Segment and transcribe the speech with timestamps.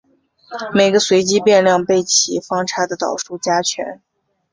[0.73, 4.01] 每个随机变量被其方差的倒数加权。